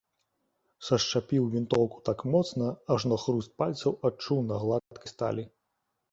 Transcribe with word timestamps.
Сашчапіў 0.85 1.43
вінтоўку 1.55 1.97
так 2.09 2.23
моцна, 2.35 2.69
ажно 2.95 3.15
хруст 3.23 3.51
пальцаў 3.63 3.91
адчуў 4.09 4.39
на 4.47 4.55
гладкай 4.63 5.13
сталі. 5.13 5.45